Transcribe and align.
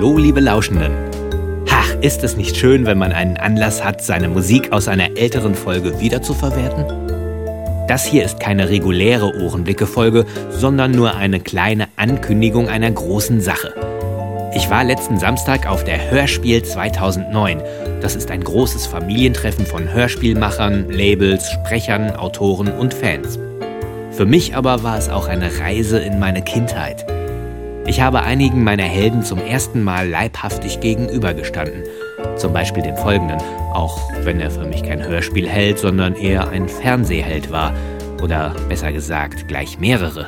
Hallo, 0.00 0.16
liebe 0.16 0.40
Lauschenden. 0.40 0.92
Ach, 1.68 1.94
ist 2.00 2.24
es 2.24 2.34
nicht 2.34 2.56
schön, 2.56 2.86
wenn 2.86 2.96
man 2.96 3.12
einen 3.12 3.36
Anlass 3.36 3.84
hat, 3.84 4.02
seine 4.02 4.30
Musik 4.30 4.72
aus 4.72 4.88
einer 4.88 5.18
älteren 5.18 5.54
Folge 5.54 6.00
wiederzuverwerten? 6.00 6.86
Das 7.86 8.06
hier 8.06 8.24
ist 8.24 8.40
keine 8.40 8.70
reguläre 8.70 9.30
Ohrenblicke-Folge, 9.42 10.24
sondern 10.48 10.92
nur 10.92 11.16
eine 11.16 11.38
kleine 11.38 11.86
Ankündigung 11.96 12.70
einer 12.70 12.90
großen 12.90 13.42
Sache. 13.42 13.74
Ich 14.54 14.70
war 14.70 14.84
letzten 14.84 15.18
Samstag 15.18 15.68
auf 15.68 15.84
der 15.84 16.10
Hörspiel 16.10 16.62
2009. 16.62 17.60
Das 18.00 18.16
ist 18.16 18.30
ein 18.30 18.42
großes 18.42 18.86
Familientreffen 18.86 19.66
von 19.66 19.92
Hörspielmachern, 19.92 20.88
Labels, 20.88 21.50
Sprechern, 21.50 22.16
Autoren 22.16 22.68
und 22.68 22.94
Fans. 22.94 23.38
Für 24.12 24.24
mich 24.24 24.56
aber 24.56 24.82
war 24.82 24.96
es 24.96 25.10
auch 25.10 25.28
eine 25.28 25.58
Reise 25.58 25.98
in 25.98 26.18
meine 26.18 26.40
Kindheit. 26.40 27.04
Ich 27.86 28.00
habe 28.00 28.20
einigen 28.20 28.62
meiner 28.62 28.84
Helden 28.84 29.24
zum 29.24 29.38
ersten 29.38 29.82
Mal 29.82 30.08
leibhaftig 30.08 30.80
gegenübergestanden. 30.80 31.84
Zum 32.36 32.52
Beispiel 32.52 32.82
dem 32.82 32.96
folgenden, 32.96 33.38
auch 33.72 33.98
wenn 34.22 34.38
er 34.40 34.50
für 34.50 34.64
mich 34.64 34.82
kein 34.82 35.02
Hörspielheld, 35.02 35.78
sondern 35.78 36.14
eher 36.14 36.48
ein 36.50 36.68
Fernsehheld 36.68 37.50
war. 37.50 37.72
Oder 38.22 38.54
besser 38.68 38.92
gesagt, 38.92 39.48
gleich 39.48 39.78
mehrere. 39.78 40.26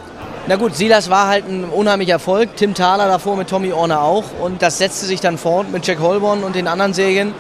Na 0.49 0.57
gut, 0.57 0.75
Silas 0.75 1.09
war 1.09 1.29
halt 1.29 1.47
ein 1.49 1.65
unheimlicher 1.65 2.15
Erfolg. 2.15 2.57
Tim 2.57 2.75
Thaler 2.75 3.07
davor 3.07 3.37
mit 3.37 3.49
Tommy 3.49 3.73
Orner 3.73 4.03
auch. 4.03 4.25
Und 4.41 4.61
das 4.61 4.79
setzte 4.79 5.07
sich 5.07 5.21
dann 5.21 5.39
fort 5.39 5.71
mit 5.71 5.87
Jack 5.87 6.01
Holborn 6.01 6.43
und 6.43 6.57
den 6.57 6.67
anderen 6.67 6.95
Serien. 6.95 7.33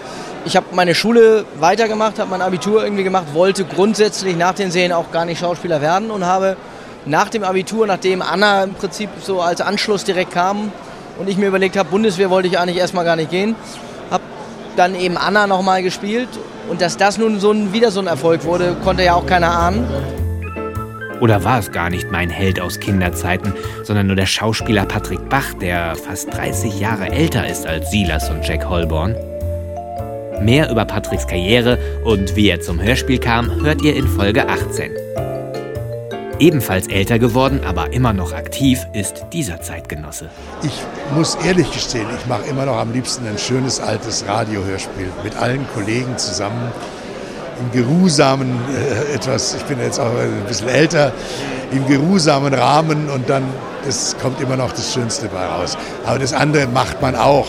Ich 0.44 0.56
habe 0.56 0.66
meine 0.72 0.94
Schule 0.94 1.44
weitergemacht, 1.58 2.18
habe 2.18 2.30
mein 2.30 2.42
Abitur 2.42 2.84
irgendwie 2.84 3.04
gemacht, 3.04 3.26
wollte 3.32 3.64
grundsätzlich 3.64 4.36
nach 4.36 4.54
den 4.54 4.70
Serien 4.70 4.92
auch 4.92 5.10
gar 5.10 5.24
nicht 5.24 5.40
Schauspieler 5.40 5.80
werden 5.80 6.10
und 6.10 6.26
habe 6.26 6.56
nach 7.06 7.28
dem 7.28 7.44
Abitur, 7.44 7.86
nachdem 7.86 8.22
Anna 8.22 8.64
im 8.64 8.74
Prinzip 8.74 9.10
so 9.20 9.40
als 9.40 9.60
Anschluss 9.60 10.04
direkt 10.04 10.32
kam 10.32 10.72
und 11.18 11.28
ich 11.28 11.36
mir 11.36 11.48
überlegt 11.48 11.76
habe, 11.76 11.88
Bundeswehr 11.88 12.30
wollte 12.30 12.48
ich 12.48 12.58
eigentlich 12.58 12.78
erstmal 12.78 13.04
gar 13.04 13.16
nicht 13.16 13.30
gehen, 13.30 13.54
habe 14.10 14.22
dann 14.76 14.94
eben 14.94 15.16
Anna 15.16 15.46
nochmal 15.46 15.82
gespielt 15.82 16.28
und 16.68 16.80
dass 16.80 16.96
das 16.96 17.18
nun 17.18 17.40
so 17.40 17.50
ein, 17.50 17.72
wieder 17.72 17.90
so 17.90 18.00
ein 18.00 18.06
Erfolg 18.06 18.44
wurde, 18.44 18.76
konnte 18.84 19.02
ja 19.02 19.14
auch 19.14 19.26
keiner 19.26 19.50
ahnen. 19.50 19.86
Oder 21.20 21.44
war 21.44 21.60
es 21.60 21.70
gar 21.70 21.88
nicht 21.88 22.10
mein 22.10 22.30
Held 22.30 22.60
aus 22.60 22.80
Kinderzeiten, 22.80 23.52
sondern 23.84 24.08
nur 24.08 24.16
der 24.16 24.26
Schauspieler 24.26 24.86
Patrick 24.86 25.28
Bach, 25.28 25.54
der 25.60 25.94
fast 25.94 26.34
30 26.34 26.80
Jahre 26.80 27.12
älter 27.12 27.46
ist 27.46 27.64
als 27.64 27.90
Silas 27.92 28.28
und 28.28 28.46
Jack 28.46 28.68
Holborn? 28.68 29.14
Mehr 30.40 30.68
über 30.68 30.84
Patricks 30.84 31.28
Karriere 31.28 31.78
und 32.04 32.34
wie 32.34 32.48
er 32.48 32.60
zum 32.60 32.82
Hörspiel 32.82 33.18
kam, 33.18 33.62
hört 33.62 33.82
ihr 33.82 33.94
in 33.94 34.08
Folge 34.08 34.48
18. 34.48 34.90
Ebenfalls 36.42 36.88
älter 36.88 37.20
geworden, 37.20 37.60
aber 37.64 37.92
immer 37.92 38.12
noch 38.12 38.32
aktiv, 38.32 38.84
ist 38.92 39.26
dieser 39.32 39.60
Zeitgenosse. 39.60 40.28
Ich 40.64 40.72
muss 41.14 41.36
ehrlich 41.36 41.70
gestehen, 41.70 42.08
ich 42.18 42.26
mache 42.26 42.42
immer 42.50 42.66
noch 42.66 42.78
am 42.78 42.92
liebsten 42.92 43.24
ein 43.28 43.38
schönes 43.38 43.78
altes 43.78 44.26
Radiohörspiel 44.26 45.06
mit 45.22 45.36
allen 45.36 45.64
Kollegen 45.72 46.18
zusammen 46.18 46.72
im 47.60 47.70
geruhsamen 47.70 48.58
äh, 48.74 49.14
etwas, 49.14 49.54
ich 49.54 49.62
bin 49.62 49.78
jetzt 49.78 50.00
auch 50.00 50.10
ein 50.16 50.42
bisschen 50.48 50.68
älter, 50.68 51.12
im 51.70 51.86
geruhsamen 51.86 52.52
Rahmen 52.52 53.08
und 53.08 53.30
dann 53.30 53.44
das 53.84 54.16
kommt 54.20 54.40
immer 54.40 54.56
noch 54.56 54.72
das 54.72 54.92
Schönste 54.92 55.28
bei 55.28 55.46
raus. 55.46 55.78
Aber 56.04 56.18
das 56.18 56.32
andere 56.32 56.66
macht 56.66 57.00
man 57.00 57.14
auch. 57.14 57.46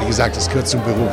Wie 0.00 0.06
gesagt, 0.06 0.36
das 0.36 0.48
gehört 0.48 0.68
zum 0.68 0.84
Beruf. 0.84 1.12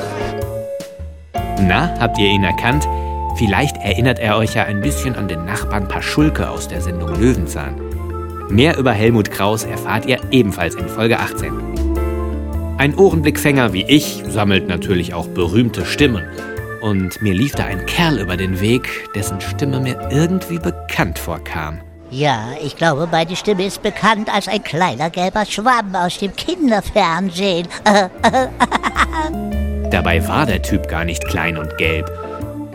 Na, 1.60 1.92
habt 2.00 2.20
ihr 2.20 2.28
ihn 2.28 2.44
erkannt? 2.44 2.88
Vielleicht 3.36 3.78
erinnert 3.78 4.20
er 4.20 4.38
euch 4.38 4.54
ja 4.54 4.64
ein 4.64 4.82
bisschen 4.82 5.16
an 5.16 5.28
den 5.28 5.46
Nachbarn 5.46 5.88
Paschulke 5.88 6.50
aus 6.50 6.68
der 6.68 6.82
Sendung 6.82 7.20
Löwenzahn. 7.20 7.76
Mehr 8.50 8.78
über 8.78 8.92
Helmut 8.92 9.32
Kraus 9.32 9.64
erfahrt 9.64 10.06
ihr 10.06 10.20
ebenfalls 10.30 10.76
in 10.76 10.88
Folge 10.88 11.20
18. 11.20 11.52
Ein 12.78 12.96
Ohrenblickfänger 12.96 13.74
wie 13.74 13.84
ich 13.84 14.24
sammelt 14.28 14.68
natürlich 14.68 15.14
auch 15.14 15.28
berühmte 15.28 15.86
Stimmen. 15.86 16.24
Und 16.82 17.22
mir 17.22 17.34
lief 17.34 17.54
da 17.54 17.66
ein 17.66 17.86
Kerl 17.86 18.20
über 18.20 18.38
den 18.38 18.60
Weg, 18.60 19.10
dessen 19.16 19.42
Stimme 19.42 19.80
mir 19.80 20.10
irgendwie 20.12 20.60
bekannt 20.60 21.18
vorkam. 21.18 21.80
Ja, 22.12 22.50
ich 22.64 22.76
glaube, 22.76 23.08
meine 23.12 23.36
Stimme 23.36 23.66
ist 23.66 23.82
bekannt 23.82 24.32
als 24.32 24.48
ein 24.48 24.64
kleiner 24.64 25.10
gelber 25.10 25.46
Schwamm 25.48 25.96
aus 25.96 26.20
dem 26.20 26.36
Kinderfernsehen. 26.36 27.68
Dabei 29.90 30.28
war 30.28 30.46
der 30.46 30.62
Typ 30.62 30.88
gar 30.88 31.06
nicht 31.06 31.26
klein 31.28 31.58
und 31.58 31.76
gelb. 31.78 32.12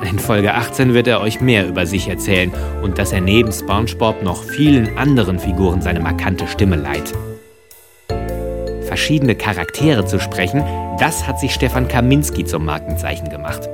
In 0.03 0.19
Folge 0.19 0.55
18 0.55 0.95
wird 0.95 1.07
er 1.07 1.21
euch 1.21 1.41
mehr 1.41 1.67
über 1.67 1.87
sich 1.87 2.09
erzählen 2.09 2.53
und 2.83 2.99
dass 2.99 3.13
er 3.13 3.21
neben 3.21 3.53
SpongeBob 3.53 4.23
noch 4.23 4.45
vielen 4.45 4.97
anderen 4.97 5.39
Figuren 5.39 5.83
seine 5.83 6.01
markante 6.01 6.47
Stimme 6.47 6.77
leiht. 6.77 7.13
Verschiedene 8.87 9.35
Charaktere 9.35 10.07
zu 10.07 10.19
sprechen, 10.19 10.63
das 10.99 11.27
hat 11.27 11.39
sich 11.41 11.53
Stefan 11.53 11.89
Kaminski 11.89 12.45
zum 12.45 12.65
Markenzeichen 12.65 13.29
gemacht. 13.29 13.69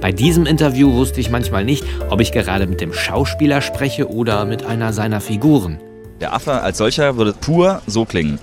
Bei 0.00 0.12
diesem 0.12 0.46
Interview 0.46 0.92
wusste 0.92 1.20
ich 1.20 1.30
manchmal 1.30 1.64
nicht, 1.64 1.84
ob 2.10 2.20
ich 2.20 2.32
gerade 2.32 2.66
mit 2.66 2.80
dem 2.80 2.92
Schauspieler 2.92 3.60
spreche 3.62 4.10
oder 4.10 4.44
mit 4.44 4.66
einer 4.66 4.92
seiner 4.92 5.20
Figuren. 5.20 5.78
Der 6.20 6.34
Affe 6.34 6.60
als 6.60 6.78
solcher 6.78 7.16
würde 7.16 7.32
pur 7.32 7.82
so 7.86 8.04
klingen. 8.04 8.38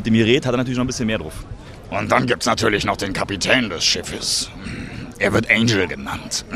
Mit 0.00 0.06
dem 0.06 0.14
Gerät 0.14 0.46
hat 0.46 0.54
er 0.54 0.56
natürlich 0.56 0.78
noch 0.78 0.84
ein 0.84 0.86
bisschen 0.86 1.06
mehr 1.06 1.18
drauf. 1.18 1.44
Und 1.90 2.10
dann 2.10 2.26
gibt 2.26 2.42
es 2.42 2.46
natürlich 2.46 2.86
noch 2.86 2.96
den 2.96 3.12
Kapitän 3.12 3.68
des 3.68 3.84
Schiffes. 3.84 4.50
Er 5.18 5.34
wird 5.34 5.50
Angel 5.50 5.86
genannt. 5.86 6.46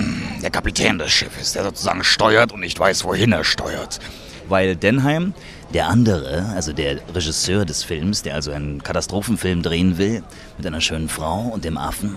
Der 0.43 0.49
Kapitän 0.49 0.99
des 0.99 1.13
Schiffes, 1.13 1.53
der 1.53 1.65
sozusagen 1.65 2.03
steuert 2.05 2.53
und 2.53 2.61
nicht 2.61 2.81
weiß, 2.81 3.05
wohin 3.05 3.33
er 3.33 3.45
steuert. 3.45 4.01
Weil 4.49 4.77
Denheim, 4.77 5.35
der 5.75 5.89
andere, 5.89 6.47
also 6.55 6.73
der 6.73 7.01
Regisseur 7.15 7.67
des 7.67 7.85
Films, 7.85 8.23
der 8.23 8.35
also 8.35 8.51
einen 8.51 8.83
Katastrophenfilm 8.83 9.63
drehen 9.63 9.99
will, 9.99 10.23
mit 10.57 10.67
einer 10.67 10.81
schönen 10.81 11.11
Frau 11.11 11.43
und 11.43 11.67
dem 11.67 11.77
Affen, 11.77 12.17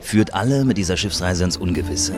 führt 0.00 0.32
alle 0.32 0.64
mit 0.64 0.78
dieser 0.78 0.96
Schiffsreise 0.96 1.44
ins 1.44 1.58
Ungewisse. 1.58 2.14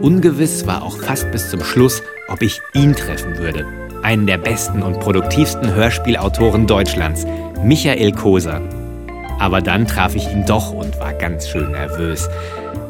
Ungewiss 0.00 0.66
war 0.66 0.82
auch 0.82 0.98
fast 0.98 1.30
bis 1.30 1.50
zum 1.50 1.62
Schluss, 1.62 2.02
ob 2.26 2.42
ich 2.42 2.60
ihn 2.74 2.96
treffen 2.96 3.38
würde 3.38 3.85
einen 4.06 4.28
der 4.28 4.38
besten 4.38 4.84
und 4.84 5.00
produktivsten 5.00 5.74
Hörspielautoren 5.74 6.68
Deutschlands, 6.68 7.26
Michael 7.64 8.12
Koser. 8.12 8.60
Aber 9.40 9.60
dann 9.60 9.88
traf 9.88 10.14
ich 10.14 10.30
ihn 10.30 10.46
doch 10.46 10.70
und 10.70 11.00
war 11.00 11.12
ganz 11.12 11.48
schön 11.48 11.72
nervös. 11.72 12.28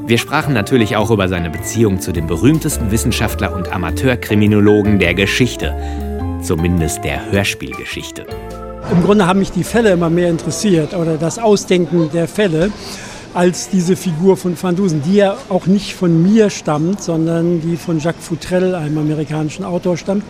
Wir 0.07 0.19
sprachen 0.19 0.53
natürlich 0.53 0.95
auch 0.95 1.11
über 1.11 1.27
seine 1.29 1.49
Beziehung 1.49 2.01
zu 2.03 2.13
dem 2.13 2.27
berühmtesten 2.27 2.91
Wissenschaftler 2.91 3.57
und 3.57 3.73
Amateurkriminologen 3.73 4.99
der 4.99 5.15
Geschichte, 5.15 5.75
zumindest 6.43 7.03
der 7.03 7.33
Hörspielgeschichte. 7.33 8.27
Im 8.93 9.03
Grunde 9.03 9.27
haben 9.27 9.39
mich 9.39 9.53
die 9.53 9.65
Fälle 9.65 9.93
immer 9.93 10.11
mehr 10.11 10.29
interessiert 10.29 10.93
oder 10.93 11.17
das 11.17 11.39
Ausdenken 11.39 12.11
der 12.13 12.29
Fälle 12.29 12.71
als 13.33 13.71
diese 13.71 13.97
Figur 13.97 14.37
von 14.37 14.55
Van 14.63 14.77
Dusen, 14.77 15.01
die 15.01 15.17
ja 15.17 15.39
auch 15.49 15.65
nicht 15.65 15.95
von 15.95 16.23
mir 16.23 16.51
stammt, 16.51 17.03
sondern 17.03 17.63
die 17.63 17.79
von 17.79 18.01
Jacques 18.01 18.27
Futrell, 18.27 18.75
einem 18.75 18.99
amerikanischen 18.99 19.65
Autor, 19.65 19.97
stammt. 19.97 20.23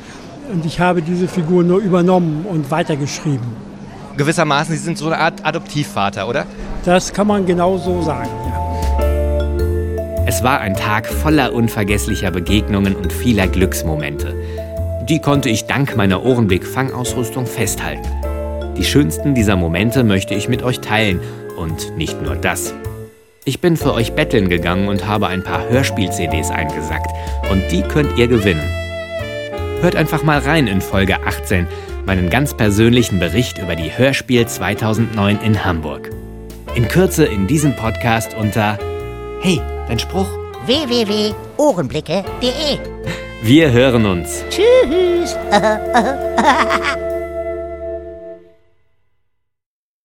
Und 0.51 0.65
ich 0.65 0.81
habe 0.81 1.03
diese 1.03 1.29
Figur 1.29 1.65
nur 1.65 1.81
übernommen 1.81 2.47
und 2.49 2.71
weitergeschrieben. 2.71 3.47
Gewissermaßen, 4.17 4.75
Sie 4.75 4.83
sind 4.83 4.97
so 4.97 5.07
eine 5.07 5.19
Art 5.19 5.45
Adoptivvater, 5.45 6.29
oder? 6.29 6.47
Das 6.85 7.13
kann 7.13 7.27
man 7.27 7.45
genau 7.45 7.77
so 7.79 8.01
sagen, 8.03 8.31
ja. 8.47 8.57
Es 10.27 10.43
war 10.43 10.61
ein 10.61 10.75
Tag 10.75 11.07
voller 11.07 11.53
unvergesslicher 11.53 12.31
Begegnungen 12.31 12.97
und 12.97 13.13
vieler 13.13 13.47
Glücksmomente. 13.47 14.35
Die 15.09 15.21
konnte 15.21 15.49
ich 15.49 15.67
dank 15.67 15.97
meiner 15.97 16.25
Ohrenblick-Fangausrüstung 16.25 17.47
festhalten. 17.47 18.09
Die 18.77 18.85
schönsten 18.85 19.35
dieser 19.35 19.57
Momente 19.57 20.03
möchte 20.03 20.35
ich 20.35 20.49
mit 20.49 20.63
euch 20.63 20.81
teilen. 20.81 21.21
Und 21.57 21.97
nicht 21.97 22.21
nur 22.23 22.35
das. 22.37 22.75
Ich 23.45 23.61
bin 23.61 23.77
für 23.77 23.95
euch 23.95 24.13
betteln 24.13 24.49
gegangen 24.49 24.89
und 24.89 25.07
habe 25.07 25.29
ein 25.29 25.45
paar 25.45 25.69
Hörspiel-CDs 25.69 26.51
eingesackt. 26.51 27.11
Und 27.51 27.63
die 27.71 27.83
könnt 27.83 28.19
ihr 28.19 28.27
gewinnen. 28.27 28.86
Hört 29.81 29.97
einfach 29.97 30.23
mal 30.23 30.39
rein 30.39 30.67
in 30.67 30.81
Folge 30.81 31.23
18, 31.25 31.67
meinen 32.07 32.31
ganz 32.31 32.55
persönlichen 32.55 33.19
Bericht 33.19 33.59
über 33.59 33.77
die 33.77 33.97
Hörspiel 33.97 34.47
2009 34.47 35.41
in 35.43 35.65
Hamburg. 35.65 36.11
In 36.75 36.89
Kürze 36.89 37.25
in 37.25 37.47
diesem 37.47 37.75
Podcast 37.77 38.35
unter 38.35 38.79
Hey, 39.43 39.61
dein 39.89 39.99
Spruch? 39.99 40.29
www.ohrenblicke.de 40.67 42.79
Wir 43.43 43.71
hören 43.71 44.07
uns. 44.07 44.43
Tschüss. 44.51 45.37